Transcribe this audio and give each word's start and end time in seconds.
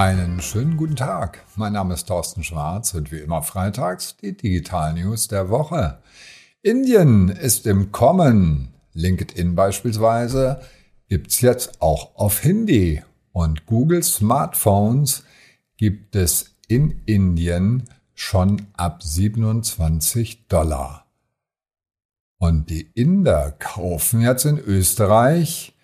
Einen 0.00 0.40
schönen 0.40 0.78
guten 0.78 0.96
Tag. 0.96 1.44
Mein 1.56 1.74
Name 1.74 1.92
ist 1.92 2.08
Thorsten 2.08 2.42
Schwarz 2.42 2.94
und 2.94 3.12
wie 3.12 3.18
immer 3.18 3.42
freitags 3.42 4.16
die 4.16 4.34
Digital 4.34 4.94
News 4.94 5.28
der 5.28 5.50
Woche. 5.50 5.98
Indien 6.62 7.28
ist 7.28 7.66
im 7.66 7.92
Kommen. 7.92 8.72
LinkedIn 8.94 9.54
beispielsweise 9.54 10.62
gibt's 11.10 11.42
jetzt 11.42 11.82
auch 11.82 12.16
auf 12.16 12.40
Hindi 12.40 13.02
und 13.32 13.66
Google 13.66 14.02
Smartphones 14.02 15.22
gibt 15.76 16.16
es 16.16 16.54
in 16.66 17.02
Indien 17.04 17.84
schon 18.14 18.68
ab 18.78 19.02
27 19.02 20.48
Dollar. 20.48 21.04
Und 22.38 22.70
die 22.70 22.90
Inder 22.94 23.50
kaufen 23.58 24.22
jetzt 24.22 24.46
in 24.46 24.56
Österreich 24.58 25.76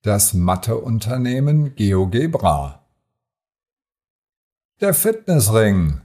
das 0.00 0.32
Matheunternehmen 0.32 1.74
GeoGebra. 1.74 2.79
Der 4.80 4.94
Fitnessring 4.94 6.00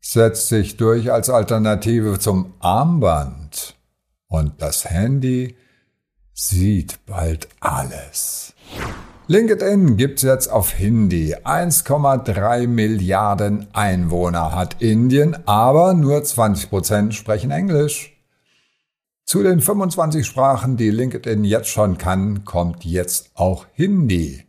setzt 0.00 0.48
sich 0.48 0.78
durch 0.78 1.12
als 1.12 1.28
Alternative 1.28 2.18
zum 2.18 2.54
Armband 2.58 3.76
und 4.26 4.62
das 4.62 4.86
Handy 4.86 5.54
sieht 6.32 7.04
bald 7.04 7.46
alles. 7.60 8.54
LinkedIn 9.26 9.98
gibt's 9.98 10.22
jetzt 10.22 10.50
auf 10.50 10.70
Hindi. 10.70 11.34
1,3 11.36 12.66
Milliarden 12.68 13.68
Einwohner 13.74 14.54
hat 14.54 14.80
Indien, 14.80 15.46
aber 15.46 15.92
nur 15.92 16.24
20 16.24 16.70
Prozent 16.70 17.14
sprechen 17.14 17.50
Englisch. 17.50 18.18
Zu 19.26 19.42
den 19.42 19.60
25 19.60 20.26
Sprachen, 20.26 20.78
die 20.78 20.88
LinkedIn 20.88 21.44
jetzt 21.44 21.68
schon 21.68 21.98
kann, 21.98 22.46
kommt 22.46 22.86
jetzt 22.86 23.32
auch 23.34 23.66
Hindi. 23.74 24.46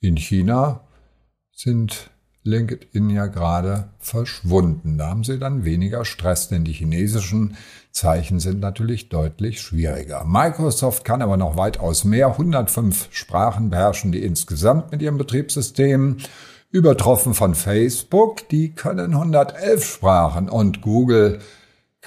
In 0.00 0.18
China 0.18 0.82
sind 1.50 2.10
LinkedIn 2.44 3.10
ja 3.10 3.26
gerade 3.26 3.90
verschwunden. 3.98 4.98
Da 4.98 5.08
haben 5.08 5.24
sie 5.24 5.38
dann 5.38 5.64
weniger 5.64 6.04
Stress, 6.04 6.48
denn 6.48 6.64
die 6.64 6.72
chinesischen 6.72 7.56
Zeichen 7.90 8.40
sind 8.40 8.60
natürlich 8.60 9.08
deutlich 9.08 9.60
schwieriger. 9.60 10.24
Microsoft 10.24 11.04
kann 11.04 11.22
aber 11.22 11.36
noch 11.36 11.56
weitaus 11.56 12.04
mehr. 12.04 12.28
105 12.28 13.08
Sprachen 13.10 13.70
beherrschen 13.70 14.12
die 14.12 14.22
insgesamt 14.22 14.92
mit 14.92 15.02
ihrem 15.02 15.18
Betriebssystem. 15.18 16.18
Übertroffen 16.70 17.32
von 17.32 17.54
Facebook, 17.54 18.46
die 18.50 18.72
können 18.72 19.14
111 19.14 19.84
Sprachen 19.84 20.50
und 20.50 20.82
Google 20.82 21.40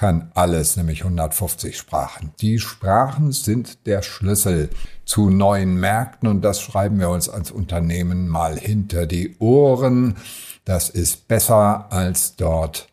kann 0.02 0.32
alles, 0.34 0.76
nämlich 0.76 1.04
150 1.04 1.78
Sprachen. 1.78 2.32
Die 2.40 2.58
Sprachen 2.58 3.30
sind 3.30 3.86
der 3.86 4.02
Schlüssel 4.02 4.68
zu 5.04 5.30
neuen 5.30 5.76
Märkten 5.76 6.28
und 6.28 6.42
das 6.42 6.60
schreiben 6.60 6.98
wir 6.98 7.08
uns 7.08 7.28
als 7.28 7.52
Unternehmen 7.52 8.26
mal 8.26 8.58
hinter 8.58 9.06
die 9.06 9.36
Ohren. 9.38 10.16
Das 10.64 10.90
ist 10.90 11.28
besser 11.28 11.92
als 11.92 12.34
dort 12.34 12.88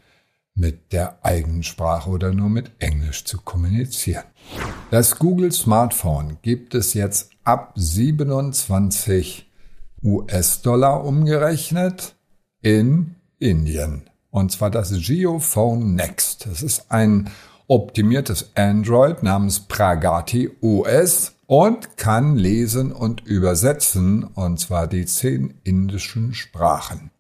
mit 0.54 0.94
der 0.94 1.26
eigenen 1.26 1.64
Sprache 1.64 2.12
oder 2.12 2.32
nur 2.32 2.50
mit 2.50 2.74
Englisch 2.78 3.26
zu 3.26 3.42
kommunizieren. 3.42 4.26
Das 4.92 5.18
Google 5.18 5.52
Smartphone 5.52 6.38
gibt 6.44 6.76
es 6.76 6.94
jetzt 6.94 7.32
ab 7.44 7.74
27 7.76 9.50
US-Dollar 10.04 11.04
umgerechnet 11.04 12.14
in 12.62 13.16
Indien. 13.40 14.04
Und 14.32 14.52
zwar 14.52 14.70
das 14.70 14.92
Geophone 14.92 15.96
Next. 15.96 16.46
Das 16.46 16.62
ist 16.62 16.92
ein 16.92 17.30
optimiertes 17.68 18.52
Android 18.56 19.24
namens 19.24 19.62
Pragati 19.62 20.50
OS 20.62 21.34
und 21.46 21.98
kann 21.98 22.36
lesen 22.36 22.92
und 22.92 23.26
übersetzen, 23.26 24.24
und 24.24 24.60
zwar 24.60 24.88
die 24.88 25.06
zehn 25.06 25.56
indischen 25.64 26.34
Sprachen. 26.34 27.12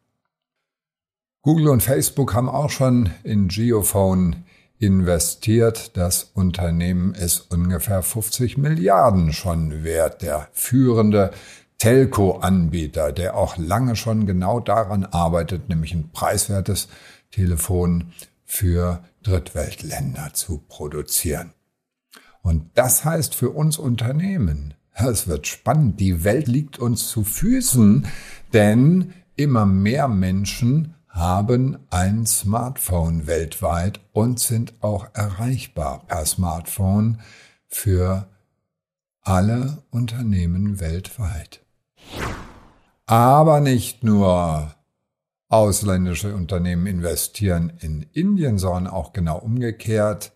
Google 1.41 1.69
und 1.69 1.81
Facebook 1.81 2.33
haben 2.33 2.49
auch 2.49 2.69
schon 2.69 3.11
in 3.23 3.47
Geophone 3.47 4.43
investiert. 4.77 5.97
Das 5.97 6.31
Unternehmen 6.33 7.13
ist 7.13 7.51
ungefähr 7.51 8.01
50 8.01 8.57
Milliarden 8.57 9.33
schon 9.33 9.83
wert. 9.83 10.21
Der 10.21 10.49
führende 10.51 11.31
Telco-Anbieter, 11.79 13.11
der 13.11 13.35
auch 13.35 13.57
lange 13.57 13.95
schon 13.95 14.25
genau 14.25 14.59
daran 14.59 15.05
arbeitet, 15.05 15.69
nämlich 15.69 15.93
ein 15.93 16.11
preiswertes 16.11 16.89
Telefon 17.31 18.11
für 18.45 19.03
Drittweltländer 19.23 20.33
zu 20.33 20.59
produzieren. 20.67 21.53
Und 22.41 22.69
das 22.75 23.05
heißt 23.05 23.33
für 23.35 23.49
uns 23.49 23.77
Unternehmen, 23.77 24.73
es 24.93 25.27
wird 25.27 25.47
spannend, 25.47 25.99
die 25.99 26.23
Welt 26.23 26.47
liegt 26.47 26.79
uns 26.79 27.07
zu 27.07 27.23
Füßen, 27.23 28.07
denn 28.53 29.13
immer 29.35 29.65
mehr 29.65 30.07
Menschen 30.07 30.95
haben 31.07 31.79
ein 31.89 32.25
Smartphone 32.25 33.25
weltweit 33.25 34.01
und 34.11 34.39
sind 34.39 34.73
auch 34.81 35.07
erreichbar 35.13 36.03
per 36.07 36.25
Smartphone 36.25 37.19
für 37.67 38.27
alle 39.21 39.83
Unternehmen 39.91 40.79
weltweit. 40.79 41.61
Aber 43.09 43.59
nicht 43.59 44.03
nur 44.03 44.75
ausländische 45.47 46.35
Unternehmen 46.35 46.85
investieren 46.85 47.73
in 47.79 48.03
Indien, 48.13 48.59
sondern 48.59 48.85
auch 48.85 49.13
genau 49.13 49.39
umgekehrt. 49.39 50.31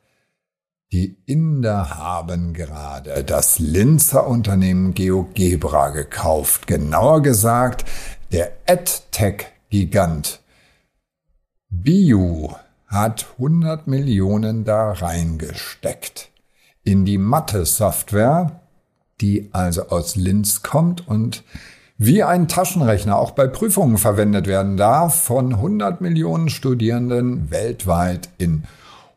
Die 0.91 1.15
Inder 1.27 1.91
haben 1.91 2.55
gerade 2.55 3.23
das 3.23 3.59
Linzer 3.59 4.25
Unternehmen 4.25 4.95
GeoGebra 4.95 5.91
gekauft. 5.91 6.65
Genauer 6.65 7.21
gesagt, 7.21 7.85
der 8.31 8.51
AdTech-Gigant 8.65 10.39
Biu 11.69 12.55
hat 12.87 13.27
100 13.33 13.85
Millionen 13.85 14.63
da 14.63 14.93
reingesteckt 14.93 16.31
in 16.83 17.05
die 17.05 17.19
Mathe-Software, 17.19 18.61
die 19.21 19.49
also 19.53 19.89
aus 19.89 20.15
Linz 20.15 20.63
kommt 20.63 21.07
und 21.07 21.43
wie 21.97 22.23
ein 22.23 22.47
Taschenrechner 22.47 23.17
auch 23.17 23.31
bei 23.31 23.47
Prüfungen 23.47 23.97
verwendet 23.97 24.47
werden 24.47 24.77
darf 24.77 25.23
von 25.23 25.53
100 25.53 26.01
Millionen 26.01 26.49
Studierenden 26.49 27.51
weltweit 27.51 28.29
in 28.37 28.63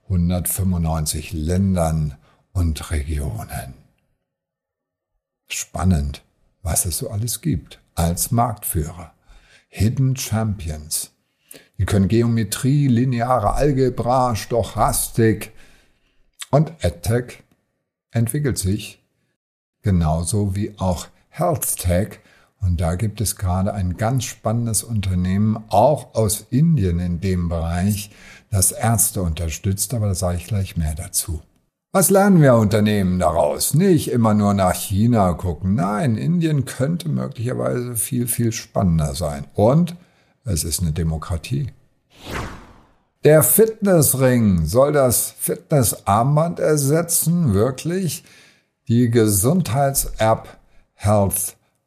195 0.04 1.32
Ländern 1.32 2.14
und 2.52 2.90
Regionen. 2.90 3.74
Spannend, 5.48 6.22
was 6.62 6.86
es 6.86 6.98
so 6.98 7.10
alles 7.10 7.40
gibt 7.40 7.80
als 7.94 8.30
Marktführer. 8.30 9.12
Hidden 9.68 10.16
Champions. 10.16 11.12
Die 11.78 11.84
können 11.84 12.08
Geometrie, 12.08 12.88
lineare 12.88 13.54
Algebra, 13.54 14.34
Stochastik 14.36 15.52
und 16.50 16.72
EdTech 16.80 17.42
entwickelt 18.10 18.58
sich 18.58 19.02
genauso 19.82 20.56
wie 20.56 20.74
auch 20.78 21.08
HealthTech. 21.28 22.20
Und 22.60 22.80
da 22.80 22.96
gibt 22.96 23.20
es 23.20 23.36
gerade 23.36 23.74
ein 23.74 23.96
ganz 23.96 24.24
spannendes 24.24 24.82
Unternehmen, 24.82 25.62
auch 25.68 26.14
aus 26.14 26.46
Indien 26.50 26.98
in 26.98 27.20
dem 27.20 27.48
Bereich, 27.48 28.10
das 28.50 28.72
Ärzte 28.72 29.22
unterstützt, 29.22 29.94
aber 29.94 30.08
da 30.08 30.14
sage 30.14 30.38
ich 30.38 30.46
gleich 30.46 30.76
mehr 30.76 30.94
dazu. 30.94 31.42
Was 31.92 32.10
lernen 32.10 32.42
wir 32.42 32.56
Unternehmen 32.56 33.18
daraus? 33.18 33.72
Nicht 33.72 34.10
immer 34.10 34.34
nur 34.34 34.52
nach 34.52 34.74
China 34.74 35.32
gucken. 35.32 35.74
Nein, 35.76 36.16
Indien 36.16 36.66
könnte 36.66 37.08
möglicherweise 37.08 37.96
viel, 37.96 38.26
viel 38.26 38.52
spannender 38.52 39.14
sein. 39.14 39.46
Und 39.54 39.96
es 40.44 40.62
ist 40.62 40.82
eine 40.82 40.92
Demokratie. 40.92 41.68
Der 43.24 43.42
Fitnessring 43.42 44.66
soll 44.66 44.92
das 44.92 45.34
Fitnessarmband 45.38 46.60
ersetzen, 46.60 47.54
wirklich. 47.54 48.24
Die 48.88 49.10
Gesundheits-App 49.10 50.58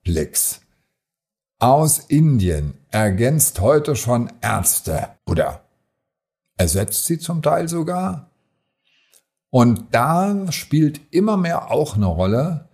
HealthBlix 0.05 0.61
aus 1.59 1.99
Indien 1.99 2.75
ergänzt 2.89 3.59
heute 3.59 3.95
schon 3.95 4.31
Ärzte 4.41 5.09
oder 5.25 5.61
ersetzt 6.57 7.05
sie 7.05 7.19
zum 7.19 7.41
Teil 7.41 7.67
sogar. 7.67 8.31
Und 9.49 9.87
da 9.91 10.51
spielt 10.51 11.01
immer 11.13 11.35
mehr 11.35 11.71
auch 11.71 11.95
eine 11.95 12.05
Rolle, 12.05 12.69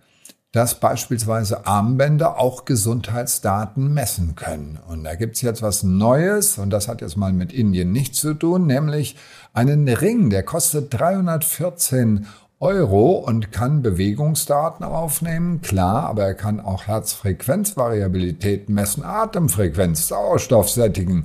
dass 0.52 0.78
beispielsweise 0.78 1.66
Armbänder 1.66 2.38
auch 2.38 2.64
Gesundheitsdaten 2.64 3.92
messen 3.92 4.36
können. 4.36 4.78
Und 4.86 5.04
da 5.04 5.14
gibt's 5.14 5.42
jetzt 5.42 5.62
was 5.62 5.82
Neues, 5.82 6.58
und 6.58 6.70
das 6.70 6.88
hat 6.88 7.00
jetzt 7.00 7.16
mal 7.16 7.32
mit 7.32 7.52
Indien 7.52 7.92
nichts 7.92 8.20
zu 8.20 8.34
tun, 8.34 8.66
nämlich 8.66 9.16
einen 9.52 9.88
Ring, 9.88 10.30
der 10.30 10.44
kostet 10.44 10.94
314 10.94 12.26
Euro 12.58 13.12
und 13.12 13.52
kann 13.52 13.82
Bewegungsdaten 13.82 14.84
aufnehmen, 14.84 15.60
klar, 15.60 16.04
aber 16.04 16.24
er 16.24 16.34
kann 16.34 16.58
auch 16.58 16.86
Herzfrequenzvariabilität 16.86 18.70
messen, 18.70 19.04
Atemfrequenz, 19.04 20.08
Sauerstoffsättigung, 20.08 21.24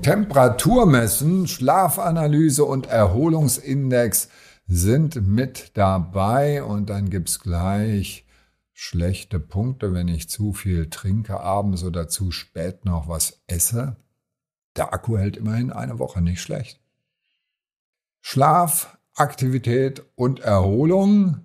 Temperatur 0.00 0.86
messen, 0.86 1.46
Schlafanalyse 1.46 2.64
und 2.64 2.86
Erholungsindex 2.86 4.30
sind 4.66 5.26
mit 5.28 5.76
dabei 5.76 6.62
und 6.62 6.88
dann 6.88 7.10
gibt's 7.10 7.40
gleich 7.40 8.24
schlechte 8.72 9.38
Punkte, 9.40 9.92
wenn 9.92 10.08
ich 10.08 10.30
zu 10.30 10.54
viel 10.54 10.88
trinke 10.88 11.40
abends 11.40 11.84
oder 11.84 12.08
zu 12.08 12.30
spät 12.30 12.86
noch 12.86 13.08
was 13.08 13.42
esse. 13.46 13.96
Der 14.76 14.94
Akku 14.94 15.18
hält 15.18 15.36
immerhin 15.36 15.70
eine 15.70 15.98
Woche, 15.98 16.22
nicht 16.22 16.40
schlecht. 16.40 16.80
Schlaf, 18.22 18.96
Aktivität 19.20 20.02
und 20.16 20.40
Erholung 20.40 21.42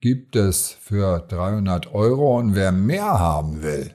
gibt 0.00 0.34
es 0.34 0.70
für 0.70 1.18
300 1.20 1.92
Euro 1.92 2.38
und 2.38 2.54
wer 2.54 2.72
mehr 2.72 3.18
haben 3.18 3.62
will, 3.62 3.94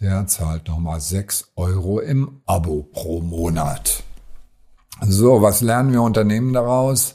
der 0.00 0.26
zahlt 0.26 0.66
nochmal 0.66 1.02
6 1.02 1.52
Euro 1.56 2.00
im 2.00 2.40
Abo 2.46 2.88
pro 2.94 3.20
Monat. 3.20 4.02
So, 5.02 5.42
was 5.42 5.60
lernen 5.60 5.92
wir 5.92 6.00
Unternehmen 6.00 6.54
daraus? 6.54 7.14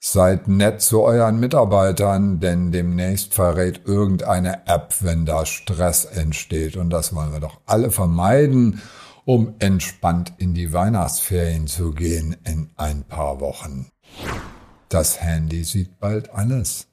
Seid 0.00 0.48
nett 0.48 0.82
zu 0.82 1.02
euren 1.02 1.38
Mitarbeitern, 1.38 2.40
denn 2.40 2.72
demnächst 2.72 3.34
verrät 3.34 3.82
irgendeine 3.84 4.66
App, 4.66 4.96
wenn 5.02 5.24
da 5.24 5.46
Stress 5.46 6.04
entsteht. 6.04 6.76
Und 6.76 6.90
das 6.90 7.14
wollen 7.14 7.32
wir 7.32 7.38
doch 7.38 7.60
alle 7.66 7.92
vermeiden, 7.92 8.82
um 9.24 9.54
entspannt 9.58 10.32
in 10.38 10.54
die 10.54 10.72
Weihnachtsferien 10.72 11.66
zu 11.66 11.92
gehen 11.92 12.36
in 12.44 12.70
ein 12.76 13.04
paar 13.04 13.40
Wochen. 13.40 13.88
Das 14.88 15.20
Handy 15.20 15.64
sieht 15.64 15.98
bald 16.00 16.30
alles. 16.34 16.88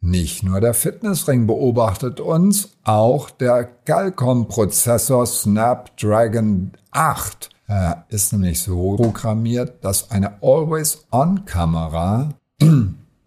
Nicht 0.00 0.42
nur 0.42 0.60
der 0.60 0.74
Fitnessring 0.74 1.46
beobachtet 1.46 2.20
uns, 2.20 2.70
auch 2.84 3.30
der 3.30 3.64
Qualcomm-Prozessor 3.64 5.26
Snapdragon 5.26 6.72
8 6.90 7.54
er 7.66 8.04
ist 8.08 8.32
nämlich 8.32 8.60
so 8.62 8.96
programmiert, 8.96 9.82
dass 9.84 10.10
eine 10.10 10.42
Always-On-Kamera 10.42 12.34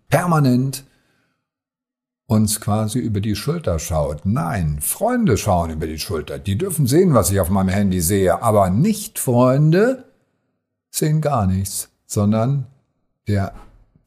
permanent 0.09 0.83
uns 2.27 2.59
quasi 2.59 3.00
über 3.00 3.21
die 3.21 3.35
Schulter 3.35 3.79
schaut. 3.79 4.25
Nein, 4.25 4.79
Freunde 4.81 5.38
schauen 5.38 5.71
über 5.71 5.88
die 5.88 5.97
Schulter. 5.97 6.38
Die 6.38 6.57
dürfen 6.57 6.85
sehen, 6.85 7.13
was 7.13 7.31
ich 7.31 7.39
auf 7.39 7.50
meinem 7.50 7.69
Handy 7.69 8.01
sehe, 8.01 8.41
aber 8.41 8.69
nicht 8.69 9.18
Freunde 9.18 10.06
sehen 10.91 11.21
gar 11.21 11.47
nichts, 11.47 11.89
sondern 12.06 12.68
der 13.27 13.53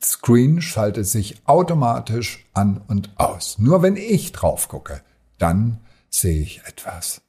Screen 0.02 0.60
schaltet 0.60 1.06
sich 1.06 1.40
automatisch 1.46 2.46
an 2.52 2.82
und 2.88 3.10
aus. 3.16 3.58
Nur 3.58 3.82
wenn 3.82 3.96
ich 3.96 4.32
drauf 4.32 4.68
gucke, 4.68 5.00
dann 5.38 5.80
sehe 6.10 6.40
ich 6.40 6.62
etwas. 6.66 7.22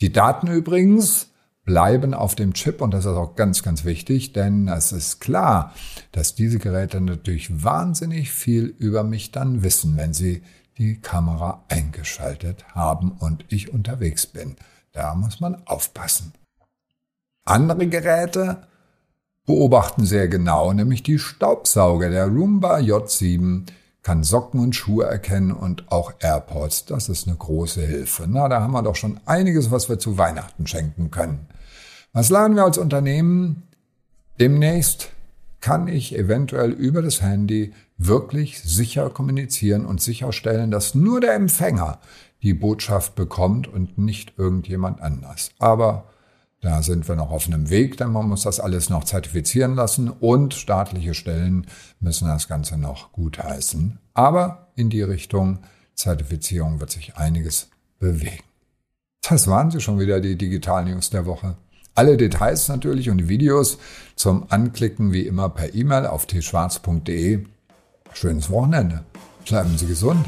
Die 0.00 0.12
Daten 0.12 0.48
übrigens 0.48 1.30
bleiben 1.66 2.14
auf 2.14 2.34
dem 2.36 2.54
Chip 2.54 2.80
und 2.80 2.94
das 2.94 3.04
ist 3.04 3.12
auch 3.12 3.34
ganz, 3.34 3.62
ganz 3.62 3.84
wichtig, 3.84 4.32
denn 4.32 4.68
es 4.68 4.92
ist 4.92 5.20
klar, 5.20 5.74
dass 6.12 6.36
diese 6.36 6.58
Geräte 6.58 7.00
natürlich 7.00 7.62
wahnsinnig 7.62 8.30
viel 8.30 8.74
über 8.78 9.02
mich 9.02 9.32
dann 9.32 9.62
wissen, 9.62 9.96
wenn 9.96 10.14
sie 10.14 10.42
die 10.78 11.00
Kamera 11.00 11.64
eingeschaltet 11.68 12.64
haben 12.74 13.10
und 13.10 13.44
ich 13.48 13.72
unterwegs 13.74 14.26
bin. 14.26 14.56
Da 14.92 15.14
muss 15.14 15.40
man 15.40 15.66
aufpassen. 15.66 16.32
Andere 17.44 17.88
Geräte 17.88 18.62
beobachten 19.44 20.06
sehr 20.06 20.28
genau, 20.28 20.72
nämlich 20.72 21.02
die 21.02 21.18
Staubsauger. 21.18 22.10
Der 22.10 22.26
Roomba 22.26 22.76
J7 22.78 23.66
kann 24.02 24.22
Socken 24.22 24.60
und 24.60 24.76
Schuhe 24.76 25.06
erkennen 25.06 25.50
und 25.50 25.90
auch 25.90 26.12
AirPods. 26.20 26.84
Das 26.84 27.08
ist 27.08 27.26
eine 27.26 27.36
große 27.36 27.82
Hilfe. 27.82 28.26
Na, 28.28 28.48
da 28.48 28.60
haben 28.60 28.72
wir 28.72 28.82
doch 28.82 28.94
schon 28.94 29.18
einiges, 29.26 29.72
was 29.72 29.88
wir 29.88 29.98
zu 29.98 30.16
Weihnachten 30.16 30.68
schenken 30.68 31.10
können. 31.10 31.48
Was 32.16 32.30
lernen 32.30 32.56
wir 32.56 32.64
als 32.64 32.78
Unternehmen? 32.78 33.64
Demnächst 34.40 35.10
kann 35.60 35.86
ich 35.86 36.16
eventuell 36.16 36.70
über 36.70 37.02
das 37.02 37.20
Handy 37.20 37.74
wirklich 37.98 38.62
sicher 38.62 39.10
kommunizieren 39.10 39.84
und 39.84 40.00
sicherstellen, 40.00 40.70
dass 40.70 40.94
nur 40.94 41.20
der 41.20 41.34
Empfänger 41.34 41.98
die 42.42 42.54
Botschaft 42.54 43.16
bekommt 43.16 43.68
und 43.68 43.98
nicht 43.98 44.32
irgendjemand 44.38 45.02
anders. 45.02 45.50
Aber 45.58 46.06
da 46.62 46.80
sind 46.80 47.06
wir 47.06 47.16
noch 47.16 47.30
auf 47.30 47.48
einem 47.48 47.68
Weg, 47.68 47.98
denn 47.98 48.12
man 48.12 48.30
muss 48.30 48.44
das 48.44 48.60
alles 48.60 48.88
noch 48.88 49.04
zertifizieren 49.04 49.74
lassen 49.74 50.08
und 50.08 50.54
staatliche 50.54 51.12
Stellen 51.12 51.66
müssen 52.00 52.28
das 52.28 52.48
Ganze 52.48 52.78
noch 52.78 53.12
gutheißen. 53.12 53.98
Aber 54.14 54.68
in 54.74 54.88
die 54.88 55.02
Richtung 55.02 55.58
Zertifizierung 55.92 56.80
wird 56.80 56.92
sich 56.92 57.18
einiges 57.18 57.68
bewegen. 57.98 58.42
Das 59.28 59.48
waren 59.48 59.70
sie 59.70 59.80
schon 59.80 59.98
wieder, 59.98 60.20
die 60.20 60.36
Digital 60.36 60.86
News 60.86 61.10
der 61.10 61.26
Woche. 61.26 61.58
Alle 61.96 62.18
Details 62.18 62.68
natürlich 62.68 63.08
und 63.08 63.16
die 63.16 63.28
Videos 63.30 63.78
zum 64.16 64.44
Anklicken 64.50 65.12
wie 65.12 65.26
immer 65.26 65.48
per 65.48 65.74
E-Mail 65.74 66.06
auf 66.06 66.26
tschwarz.de. 66.26 67.40
Schönes 68.12 68.50
Wochenende. 68.50 69.02
Bleiben 69.48 69.78
Sie 69.78 69.86
gesund. 69.86 70.26